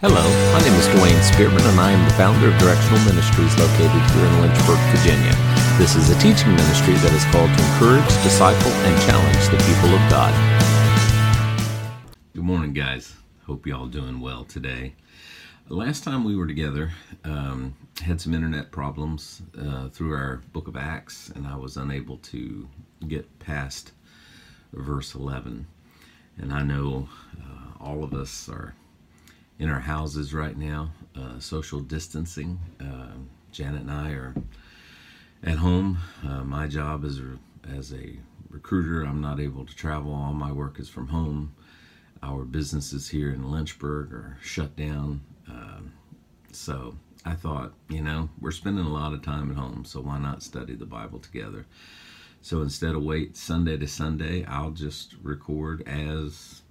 [0.00, 0.22] Hello,
[0.52, 4.26] my name is Dwayne Spearman, and I am the founder of Directional Ministries located here
[4.26, 5.34] in Lynchburg, Virginia.
[5.76, 9.90] This is a teaching ministry that is called to encourage, disciple, and challenge the people
[9.92, 10.30] of God.
[12.32, 13.16] Good morning, guys.
[13.48, 14.94] Hope you all doing well today.
[15.68, 16.92] Last time we were together,
[17.24, 22.18] um, had some internet problems uh, through our Book of Acts, and I was unable
[22.18, 22.68] to
[23.08, 23.90] get past
[24.72, 25.66] verse 11.
[26.36, 28.76] And I know uh, all of us are
[29.58, 32.58] in our houses right now, uh, social distancing.
[32.80, 33.16] Uh,
[33.50, 34.34] Janet and I are
[35.42, 35.98] at home.
[36.24, 37.20] Uh, my job is
[37.76, 38.18] as a
[38.50, 39.02] recruiter.
[39.02, 40.14] I'm not able to travel.
[40.14, 41.54] All my work is from home.
[42.22, 45.22] Our businesses here in Lynchburg are shut down.
[45.48, 45.92] Um,
[46.52, 46.94] so
[47.24, 50.42] I thought, you know, we're spending a lot of time at home, so why not
[50.42, 51.66] study the Bible together?
[52.42, 56.62] So instead of wait Sunday to Sunday, I'll just record as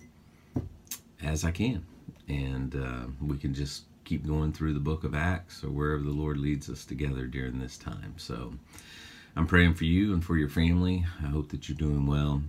[1.21, 1.83] as I can
[2.27, 6.11] and uh, we can just keep going through the book of Acts or wherever the
[6.11, 8.13] Lord leads us together during this time.
[8.17, 8.53] So
[9.35, 11.05] I'm praying for you and for your family.
[11.23, 12.41] I hope that you're doing well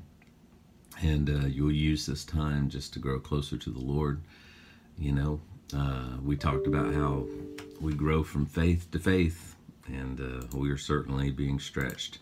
[1.02, 4.20] and uh, you'll use this time just to grow closer to the Lord.
[4.98, 5.40] You know,
[5.74, 7.26] uh, we talked about how
[7.80, 9.54] we grow from faith to faith,
[9.86, 12.18] and uh, we are certainly being stretched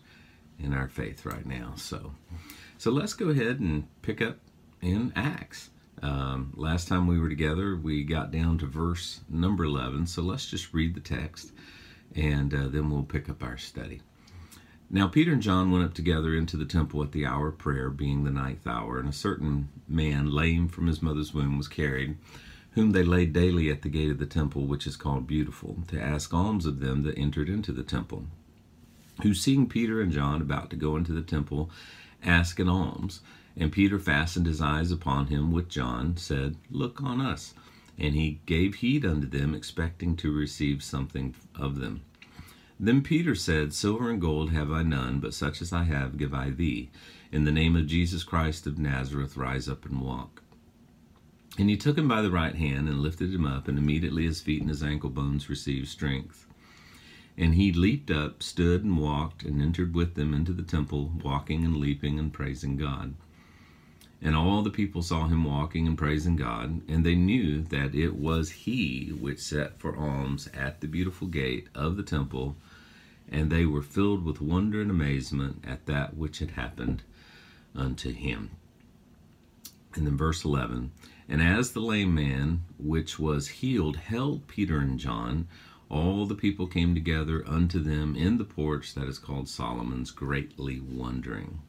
[0.59, 1.73] in our faith right now.
[1.75, 2.13] So,
[2.77, 4.37] so let's go ahead and pick up
[4.81, 5.69] in Acts.
[6.01, 10.07] Um, last time we were together, we got down to verse number 11.
[10.07, 11.51] So let's just read the text
[12.15, 14.01] and uh, then we'll pick up our study.
[14.89, 17.89] Now, Peter and John went up together into the temple at the hour of prayer,
[17.89, 22.17] being the ninth hour, and a certain man, lame from his mother's womb, was carried,
[22.71, 26.01] whom they laid daily at the gate of the temple, which is called Beautiful, to
[26.01, 28.27] ask alms of them that entered into the temple.
[29.23, 31.69] Who, seeing Peter and John about to go into the temple,
[32.23, 33.19] asked an alms.
[33.59, 37.55] And Peter fastened his eyes upon him with John, said, Look on us.
[37.97, 42.01] And he gave heed unto them, expecting to receive something of them.
[42.79, 46.33] Then Peter said, Silver and gold have I none, but such as I have give
[46.33, 46.91] I thee.
[47.31, 50.43] In the name of Jesus Christ of Nazareth, rise up and walk.
[51.57, 54.41] And he took him by the right hand and lifted him up, and immediately his
[54.41, 56.45] feet and his ankle bones received strength.
[57.35, 61.65] And he leaped up, stood, and walked, and entered with them into the temple, walking
[61.65, 63.15] and leaping and praising God.
[64.21, 68.15] And all the people saw him walking and praising God, and they knew that it
[68.15, 72.55] was he which sat for alms at the beautiful gate of the temple,
[73.29, 77.03] and they were filled with wonder and amazement at that which had happened
[77.75, 78.51] unto him.
[79.93, 80.91] And then verse 11
[81.27, 85.47] And as the lame man which was healed held Peter and John,
[85.89, 90.79] all the people came together unto them in the porch that is called Solomon's, greatly
[90.79, 91.59] wondering.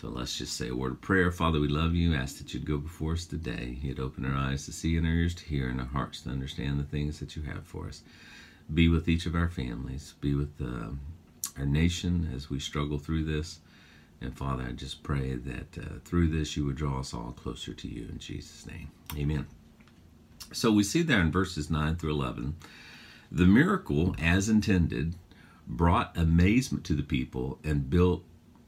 [0.00, 1.32] So let's just say a word of prayer.
[1.32, 2.14] Father, we love you.
[2.14, 3.78] Ask that you'd go before us today.
[3.82, 6.30] You'd open our eyes to see and our ears to hear and our hearts to
[6.30, 8.02] understand the things that you have for us.
[8.72, 10.14] Be with each of our families.
[10.20, 10.90] Be with uh,
[11.58, 13.58] our nation as we struggle through this.
[14.20, 17.74] And Father, I just pray that uh, through this you would draw us all closer
[17.74, 18.92] to you in Jesus' name.
[19.16, 19.48] Amen.
[20.52, 22.54] So we see there in verses 9 through 11
[23.32, 25.16] the miracle, as intended,
[25.66, 28.22] brought amazement to the people and built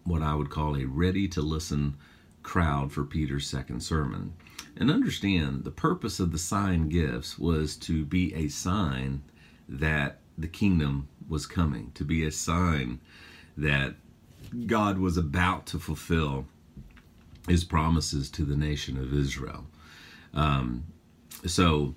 [0.04, 1.96] what I would call a ready to listen
[2.42, 4.34] crowd for Peter's second sermon.
[4.76, 9.22] And understand the purpose of the sign gifts was to be a sign
[9.68, 13.00] that the kingdom was coming, to be a sign
[13.56, 13.94] that
[14.66, 16.46] God was about to fulfill
[17.48, 19.66] his promises to the nation of Israel.
[20.34, 20.84] Um,
[21.46, 21.94] so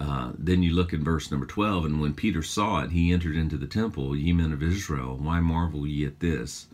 [0.00, 3.36] uh, then you look in verse number 12, and when Peter saw it, he entered
[3.36, 4.16] into the temple.
[4.16, 6.66] Ye men of Israel, why marvel ye at this?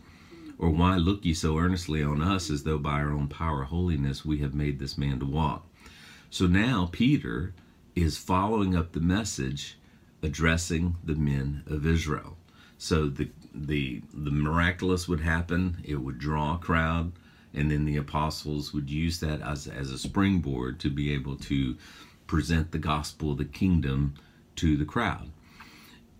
[0.59, 4.25] Or why look ye so earnestly on us as though by our own power holiness
[4.25, 5.67] we have made this man to walk?
[6.29, 7.53] So now Peter
[7.95, 9.77] is following up the message
[10.23, 12.37] addressing the men of Israel.
[12.77, 17.11] So the the the miraculous would happen, it would draw a crowd,
[17.53, 21.77] and then the apostles would use that as as a springboard to be able to
[22.25, 24.15] present the gospel of the kingdom
[24.55, 25.31] to the crowd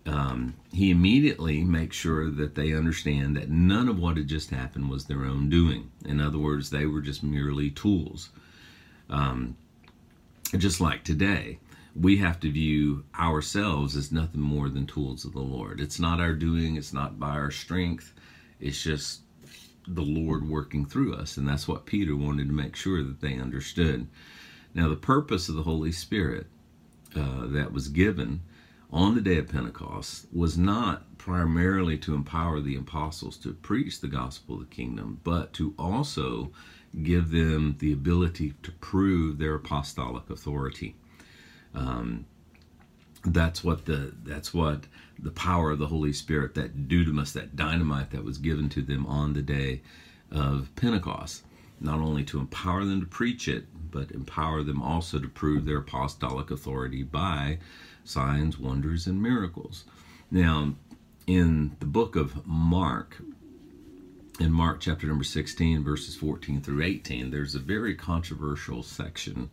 [0.08, 4.88] um, he immediately makes sure that they understand that none of what had just happened
[4.88, 5.90] was their own doing.
[6.04, 8.30] In other words, they were just merely tools.
[9.10, 9.56] Um,
[10.56, 11.58] just like today,
[11.94, 15.78] we have to view ourselves as nothing more than tools of the Lord.
[15.78, 18.14] It's not our doing, it's not by our strength,
[18.60, 19.20] it's just
[19.86, 21.36] the Lord working through us.
[21.36, 24.06] And that's what Peter wanted to make sure that they understood.
[24.74, 26.46] Now, the purpose of the Holy Spirit
[27.14, 28.40] uh, that was given
[28.90, 34.08] on the day of Pentecost was not primarily to empower the apostles to preach the
[34.08, 36.50] gospel of the kingdom, but to also
[37.02, 40.96] give them the ability to prove their apostolic authority.
[41.74, 42.24] Um,
[43.24, 44.84] that's what the that's what
[45.18, 49.04] the power of the Holy Spirit, that dunamis, that dynamite that was given to them
[49.06, 49.82] on the day
[50.30, 51.44] of Pentecost,
[51.80, 55.78] not only to empower them to preach it, but empower them also to prove their
[55.78, 57.58] apostolic authority by
[58.08, 59.84] signs, wonders, and miracles.
[60.30, 60.74] Now,
[61.26, 63.18] in the book of Mark,
[64.40, 69.50] in Mark chapter number 16, verses 14 through 18, there's a very controversial section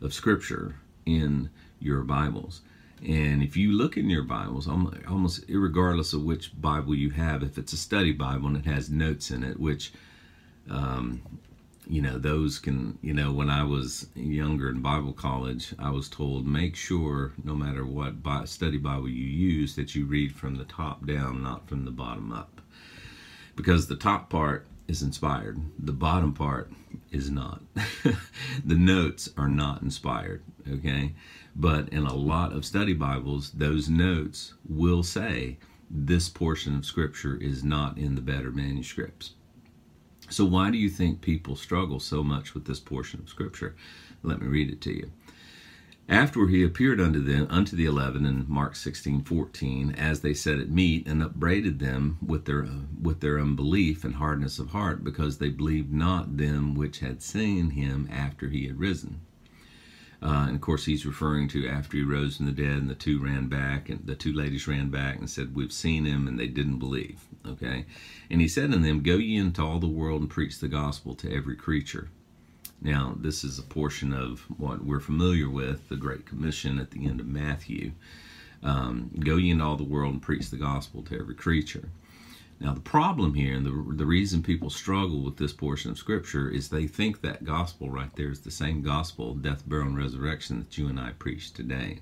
[0.00, 0.76] of scripture
[1.06, 2.60] in your Bibles.
[3.02, 7.56] And if you look in your Bibles, almost regardless of which Bible you have, if
[7.56, 9.92] it's a study Bible and it has notes in it, which,
[10.68, 11.22] um,
[11.90, 16.08] you know, those can, you know, when I was younger in Bible college, I was
[16.08, 18.14] told make sure no matter what
[18.48, 22.30] study Bible you use that you read from the top down, not from the bottom
[22.30, 22.60] up.
[23.56, 26.70] Because the top part is inspired, the bottom part
[27.10, 27.60] is not.
[28.64, 31.12] the notes are not inspired, okay?
[31.56, 35.58] But in a lot of study Bibles, those notes will say
[35.90, 39.34] this portion of Scripture is not in the better manuscripts.
[40.30, 43.74] So, why do you think people struggle so much with this portion of Scripture?
[44.22, 45.10] Let me read it to you.
[46.08, 50.58] After he appeared unto them, unto the eleven in Mark sixteen fourteen, as they sat
[50.58, 52.66] at meat, and upbraided them with their
[53.00, 57.70] with their unbelief and hardness of heart, because they believed not them which had seen
[57.70, 59.20] him after he had risen.
[60.22, 62.94] Uh, and of course, he's referring to after he rose from the dead, and the
[62.94, 66.38] two ran back, and the two ladies ran back and said, We've seen him, and
[66.38, 67.20] they didn't believe.
[67.46, 67.86] Okay?
[68.30, 71.14] And he said unto them, Go ye into all the world and preach the gospel
[71.16, 72.10] to every creature.
[72.82, 77.06] Now, this is a portion of what we're familiar with, the Great Commission at the
[77.06, 77.92] end of Matthew.
[78.62, 81.88] Um, Go ye into all the world and preach the gospel to every creature.
[82.60, 86.50] Now, the problem here, and the, the reason people struggle with this portion of Scripture,
[86.50, 89.96] is they think that gospel right there is the same gospel, of death, burial, and
[89.96, 92.00] resurrection that you and I preach today.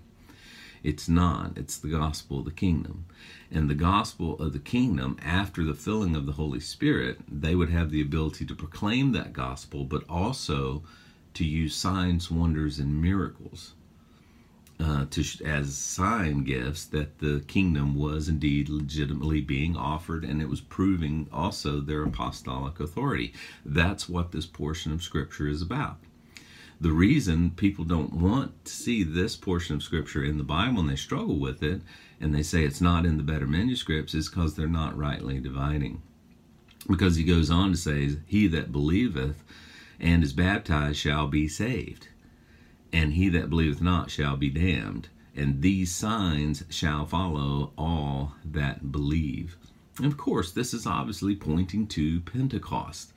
[0.83, 1.57] It's not.
[1.57, 3.05] It's the gospel of the kingdom.
[3.53, 7.71] And the gospel of the kingdom, after the filling of the Holy Spirit, they would
[7.71, 10.83] have the ability to proclaim that gospel, but also
[11.35, 13.75] to use signs, wonders, and miracles
[14.81, 20.49] uh, to as sign gifts that the kingdom was indeed legitimately being offered, and it
[20.49, 23.33] was proving also their apostolic authority.
[23.65, 25.99] That's what this portion of Scripture is about.
[26.81, 30.89] The reason people don't want to see this portion of Scripture in the Bible and
[30.89, 31.81] they struggle with it,
[32.21, 36.03] and they say it's not in the better manuscripts, is because they're not rightly dividing.
[36.89, 39.43] Because he goes on to say, He that believeth
[39.99, 42.07] and is baptized shall be saved
[42.93, 45.09] and he that believeth not shall be damned.
[45.35, 49.57] And these signs shall follow all that believe.
[49.99, 53.13] And of course, this is obviously pointing to Pentecost.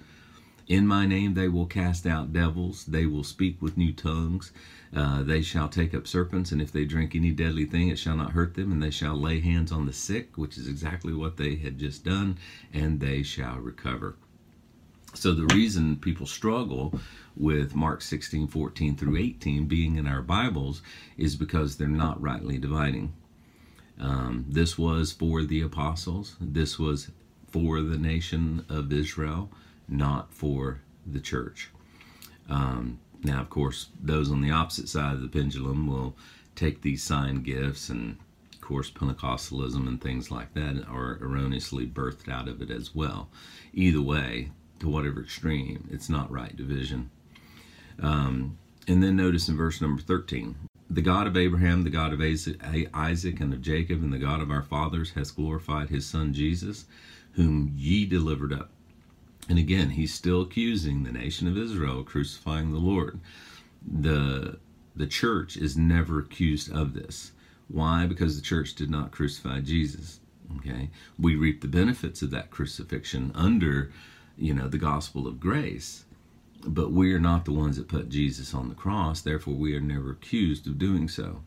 [0.68, 4.52] In my name they will cast out devils, they will speak with new tongues,
[4.96, 8.16] uh, they shall take up serpents, and if they drink any deadly thing, it shall
[8.16, 11.38] not hurt them, and they shall lay hands on the sick, which is exactly what
[11.38, 12.38] they had just done,
[12.74, 14.16] and they shall recover.
[15.14, 16.98] So the reason people struggle
[17.36, 20.82] with Mark 16, 14 through 18 being in our Bibles
[21.18, 23.14] is because they're not rightly dividing.
[24.00, 27.12] Um, this was for the apostles, this was
[27.50, 29.52] for the nation of Israel,
[29.88, 31.70] not for the church.
[32.50, 36.16] Um, now, of course, those on the opposite side of the pendulum will
[36.56, 38.18] take these sign gifts and
[38.54, 43.30] of course, Pentecostalism and things like that are erroneously birthed out of it as well.
[43.74, 45.88] Either way, to whatever extreme.
[45.92, 47.12] It's not right division.
[48.02, 50.56] Um, and then notice in verse number 13
[50.90, 54.52] the God of Abraham, the God of Isaac, and of Jacob, and the God of
[54.52, 56.86] our fathers has glorified his son Jesus,
[57.34, 58.72] whom ye delivered up.
[59.48, 63.22] And again, he's still accusing the nation of Israel of crucifying the Lord.
[63.90, 64.60] The,
[64.94, 67.32] the church is never accused of this.
[67.70, 68.06] Why?
[68.06, 70.20] Because the church did not crucify Jesus.
[70.58, 73.94] Okay, we reap the benefits of that crucifixion under
[74.38, 76.04] you know, the gospel of grace.
[76.66, 79.82] But we are not the ones that put Jesus on the cross, therefore we are
[79.82, 81.42] never accused of doing so.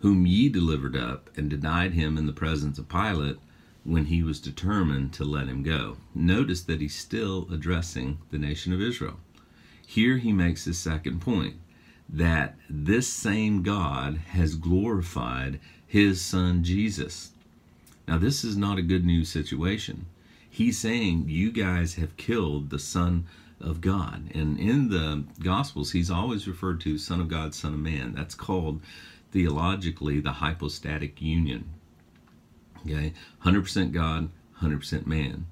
[0.00, 3.38] Whom ye delivered up and denied him in the presence of Pilate
[3.84, 5.96] when he was determined to let him go.
[6.14, 9.18] Notice that he's still addressing the nation of Israel.
[9.86, 11.56] Here he makes his second point
[12.08, 17.32] that this same God has glorified his son Jesus.
[18.06, 20.06] Now, this is not a good news situation
[20.50, 23.24] he's saying you guys have killed the son
[23.60, 24.30] of God.
[24.34, 28.14] And in the Gospels, he's always referred to Son of God, Son of Man.
[28.14, 28.80] That's called
[29.32, 31.70] theologically the hypostatic union.
[32.86, 33.12] Okay,
[33.44, 34.30] 100% God,
[34.62, 35.46] 100% man.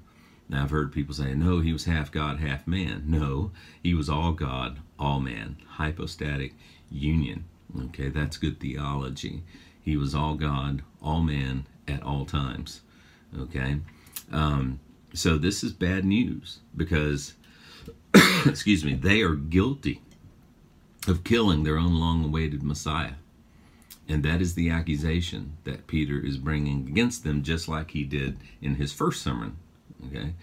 [0.49, 3.05] Now, I've heard people say, no, he was half God, half man.
[3.07, 3.51] No,
[3.83, 5.57] he was all God, all man.
[5.67, 6.55] Hypostatic
[6.91, 7.45] union.
[7.79, 9.43] Okay, that's good theology.
[9.81, 12.81] He was all God, all man at all times.
[13.39, 13.79] Okay,
[14.33, 14.81] um,
[15.13, 17.35] so this is bad news because,
[18.47, 20.03] excuse me, they are guilty
[21.07, 23.15] of killing their own long awaited Messiah.
[24.09, 28.39] And that is the accusation that Peter is bringing against them, just like he did
[28.63, 29.57] in his first sermon.
[30.07, 30.35] Okay?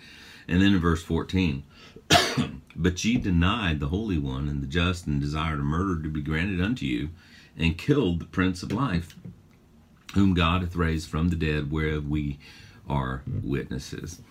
[0.48, 1.64] And then in verse 14,
[2.76, 6.22] but ye denied the Holy One and the just and desired a murder to be
[6.22, 7.10] granted unto you,
[7.58, 9.16] and killed the Prince of Life,
[10.14, 12.38] whom God hath raised from the dead, whereof we
[12.88, 14.22] are witnesses.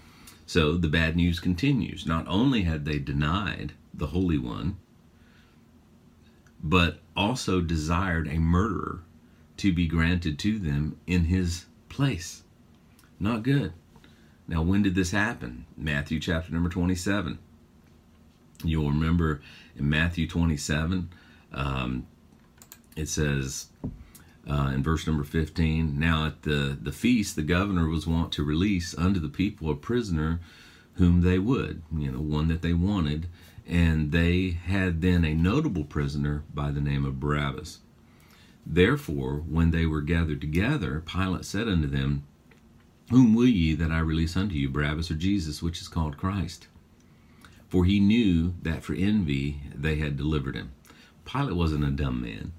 [0.54, 2.06] So the bad news continues.
[2.06, 4.76] Not only had they denied the Holy One,
[6.62, 9.00] but also desired a murderer
[9.56, 12.44] to be granted to them in his place.
[13.18, 13.72] Not good.
[14.46, 15.66] Now, when did this happen?
[15.76, 17.36] Matthew chapter number 27.
[18.62, 19.42] You'll remember
[19.74, 21.10] in Matthew 27,
[21.52, 22.06] um,
[22.94, 23.70] it says
[24.48, 28.44] uh, in verse number 15 Now at the, the feast, the governor was wont to
[28.44, 30.40] release unto the people a prisoner
[30.94, 33.28] whom they would, you know, one that they wanted.
[33.66, 37.78] And they had then a notable prisoner by the name of Barabbas.
[38.66, 42.24] Therefore, when they were gathered together, Pilate said unto them,
[43.10, 46.68] Whom will ye that I release unto you, Barabbas or Jesus, which is called Christ?
[47.68, 50.72] For he knew that for envy they had delivered him.
[51.24, 52.52] Pilate wasn't a dumb man.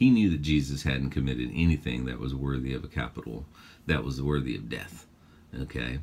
[0.00, 3.44] He knew that Jesus hadn't committed anything that was worthy of a capital,
[3.84, 5.06] that was worthy of death.
[5.54, 5.98] Okay?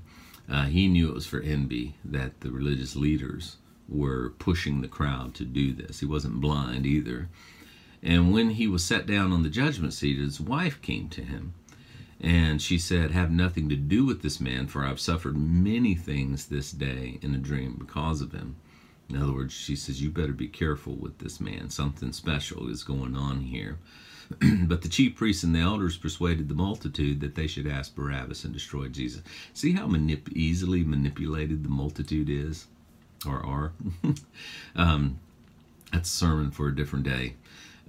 [0.48, 3.58] Uh, he knew it was for envy that the religious leaders
[3.90, 6.00] were pushing the crowd to do this.
[6.00, 7.28] He wasn't blind either.
[8.04, 11.56] And when he was set down on the judgment seat, his wife came to him.
[12.22, 16.46] And she said, Have nothing to do with this man, for I've suffered many things
[16.46, 18.58] this day in a dream because of him.
[19.10, 21.70] In other words, she says, You better be careful with this man.
[21.70, 23.78] Something special is going on here.
[24.64, 28.44] but the chief priests and the elders persuaded the multitude that they should ask Barabbas
[28.44, 29.22] and destroy Jesus.
[29.54, 32.68] See how manip- easily manipulated the multitude is?
[33.26, 33.72] Or are?
[34.76, 35.20] um,
[35.92, 37.36] that's a sermon for a different day.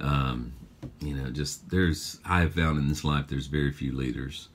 [0.01, 0.53] Um,
[1.01, 4.49] you know, just there's, I've found in this life there's very few leaders.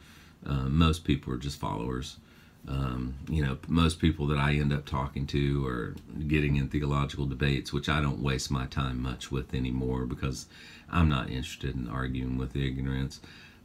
[0.46, 2.17] Uh, most people are just followers.
[2.67, 5.96] Um, you know, most people that I end up talking to or
[6.27, 10.48] getting in theological debates, which I don't waste my time much with anymore because
[10.89, 13.20] I'm not interested in arguing with ignorance.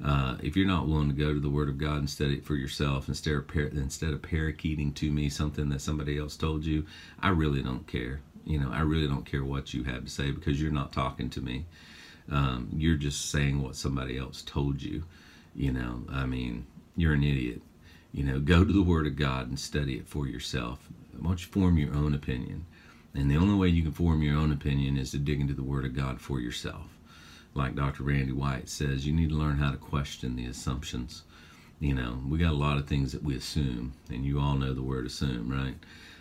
[0.05, 2.45] Uh, if you're not willing to go to the Word of God and study it
[2.45, 6.64] for yourself instead of par- instead of parakeeting to me something that somebody else told
[6.64, 6.87] you,
[7.21, 8.21] I really don't care.
[8.45, 11.31] You know, I really don't care what you have to say because you're not talking
[11.31, 11.67] to me.
[12.31, 15.05] Um, you're just saying what somebody else told you.
[15.55, 17.62] You know, I mean, you're an idiot.
[18.12, 20.88] You know, go to the Word of God and study it for yourself.
[21.19, 22.67] Why don't you form your own opinion?
[23.15, 25.62] And the only way you can form your own opinion is to dig into the
[25.62, 26.87] Word of God for yourself.
[27.55, 28.05] Like Dr.
[28.05, 31.23] Randy White says, you need to learn how to question the assumptions.
[31.81, 34.75] You know, we got a lot of things that we assume, and you all know
[34.75, 35.77] the word assume, right?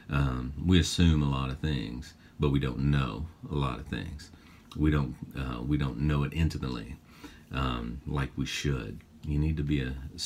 [0.09, 4.29] Um, we assume a lot of things, but we don't know a lot of things.
[4.75, 6.95] We don't uh, we don't know it intimately
[7.51, 8.99] um, like we should.
[9.25, 10.19] You need to be a, a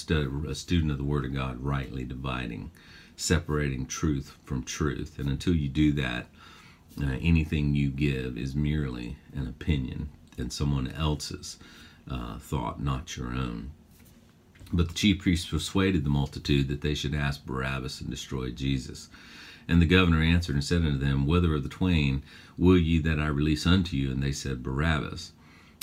[0.55, 2.71] student of the Word of God, rightly dividing,
[3.15, 5.17] separating truth from truth.
[5.17, 6.27] And until you do that,
[7.01, 11.57] uh, anything you give is merely an opinion and someone else's
[12.09, 13.71] uh, thought, not your own.
[14.73, 19.09] But the chief priests persuaded the multitude that they should ask Barabbas and destroy Jesus.
[19.67, 22.23] And the governor answered and said unto them, Whether of the twain
[22.57, 24.11] will ye that I release unto you?
[24.11, 25.33] And they said, Barabbas.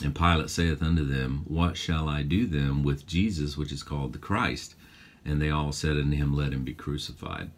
[0.03, 4.13] And Pilate saith unto them, What shall I do then with Jesus, which is called
[4.13, 4.77] the Christ?
[5.25, 7.51] And they all said unto him, Let him be crucified.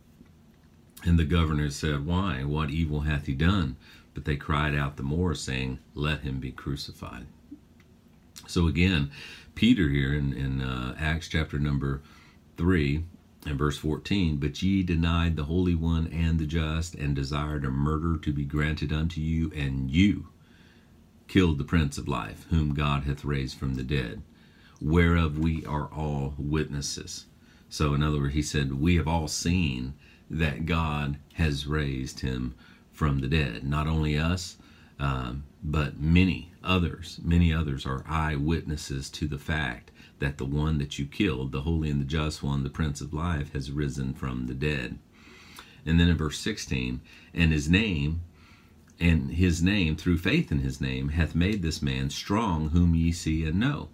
[1.05, 2.43] And the governor said, Why?
[2.45, 3.77] What evil hath he done?
[4.15, 7.27] But they cried out the more, saying, Let him be crucified.
[8.47, 9.11] So again,
[9.55, 12.01] Peter here in, in uh, Acts chapter number
[12.57, 13.05] 3
[13.47, 17.71] and verse 14, But ye denied the Holy One and the just, and desired a
[17.71, 20.29] murder to be granted unto you, and you
[21.31, 24.21] killed the Prince of Life, whom God hath raised from the dead,
[24.81, 27.27] whereof we are all witnesses.
[27.69, 29.95] So, in other words, he said, We have all seen
[30.29, 32.57] that God has raised him
[32.91, 33.63] from the dead.
[33.63, 34.57] Not only us,
[34.99, 37.21] um, but many others.
[37.23, 41.91] Many others are eyewitnesses to the fact that the one that you killed, the holy
[41.91, 44.99] and the just one, the Prince of Life, has risen from the dead.
[45.87, 47.01] And then in verse 16,
[47.33, 48.23] and his name,
[49.01, 53.11] and his name, through faith in his name, hath made this man strong, whom ye
[53.11, 53.89] see and know.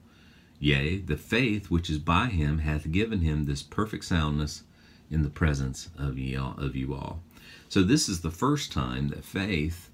[0.59, 4.65] Yea, the faith which is by him hath given him this perfect soundness
[5.11, 7.23] in the presence of, ye all, of you all.
[7.69, 9.91] So this is the first time that faith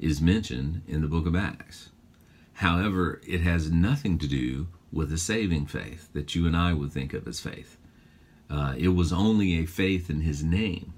[0.00, 1.90] is mentioned in the book of Acts.
[2.54, 6.92] However, it has nothing to do with a saving faith that you and I would
[6.92, 7.76] think of as faith.
[8.48, 10.94] Uh, it was only a faith in his name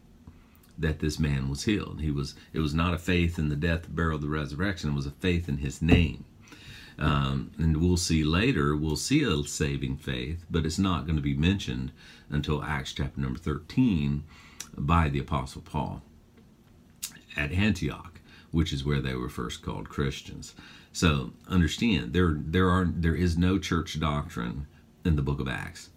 [0.78, 2.00] that this man was healed.
[2.00, 4.90] He was it was not a faith in the death, burial, the resurrection.
[4.90, 6.24] It was a faith in his name.
[6.98, 11.22] Um, and we'll see later, we'll see a saving faith, but it's not going to
[11.22, 11.92] be mentioned
[12.28, 14.24] until Acts chapter number 13
[14.76, 16.02] by the Apostle Paul
[17.36, 18.20] at Antioch,
[18.50, 20.54] which is where they were first called Christians.
[20.92, 24.66] So understand there there are there is no church doctrine
[25.04, 25.90] in the book of Acts.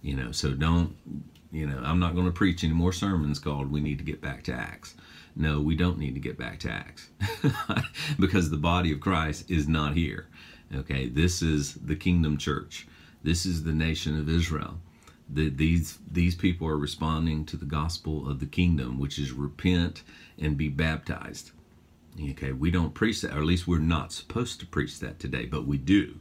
[0.00, 0.96] You know, so don't
[1.52, 4.20] you know, I'm not going to preach any more sermons called We Need to Get
[4.20, 4.94] Back to Acts.
[5.34, 7.10] No, we don't need to get back to Acts
[8.18, 10.28] because the body of Christ is not here.
[10.74, 12.86] Okay, this is the kingdom church.
[13.22, 14.78] This is the nation of Israel.
[15.28, 20.02] The, these these people are responding to the gospel of the kingdom, which is repent
[20.38, 21.50] and be baptized.
[22.30, 25.44] Okay, we don't preach that, or at least we're not supposed to preach that today,
[25.44, 26.18] but we do.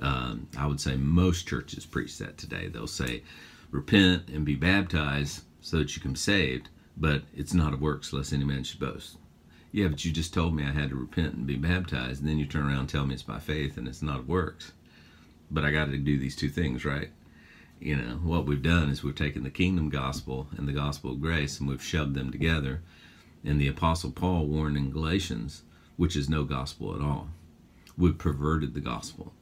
[0.00, 2.68] Um, I would say most churches preach that today.
[2.68, 3.22] They'll say,
[3.70, 8.12] repent and be baptized so that you can be saved, but it's not of works
[8.12, 9.16] lest any man should boast.
[9.70, 12.38] Yeah, but you just told me I had to repent and be baptized, and then
[12.38, 14.72] you turn around and tell me it's by faith and it's not of works.
[15.50, 17.10] But I got to do these two things, right?
[17.80, 21.20] You know, what we've done is we've taken the kingdom gospel and the gospel of
[21.20, 22.82] grace and we've shoved them together.
[23.44, 25.62] And the Apostle Paul warned in Galatians,
[25.96, 27.28] which is no gospel at all.
[27.96, 29.32] We've perverted the gospel.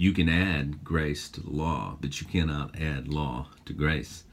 [0.00, 4.24] You can add grace to the law, but you cannot add law to grace.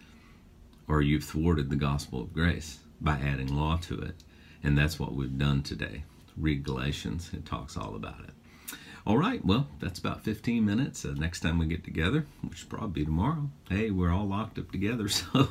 [0.88, 4.24] Or you've thwarted the gospel of grace by adding law to it.
[4.64, 6.06] And that's what we've done today.
[6.38, 8.78] Read Galatians, it talks all about it.
[9.06, 11.04] All right, well, that's about 15 minutes.
[11.04, 14.58] Uh, next time we get together, which will probably be tomorrow, hey, we're all locked
[14.58, 15.50] up together, so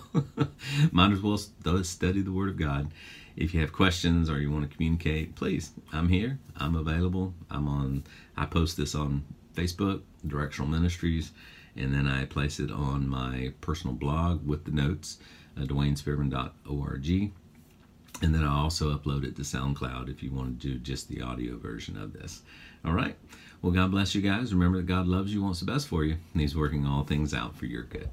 [0.93, 2.91] might as well study the Word of God.
[3.37, 6.39] If you have questions or you want to communicate, please, I'm here.
[6.57, 7.35] I'm available.
[7.51, 8.05] I'm on,
[8.35, 9.23] I post this on
[9.57, 11.33] Facebook, Directional Ministries,
[11.77, 15.19] and then I place it on my personal blog with the notes,
[15.57, 17.33] uh, DwayneSpearman.org.
[18.23, 21.21] And then I also upload it to SoundCloud if you want to do just the
[21.21, 22.43] audio version of this.
[22.85, 23.17] All right.
[23.61, 24.55] Well, God bless you guys.
[24.55, 27.35] Remember that God loves you, wants the best for you, and He's working all things
[27.35, 28.09] out for your good.